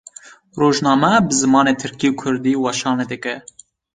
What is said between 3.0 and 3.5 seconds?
dike.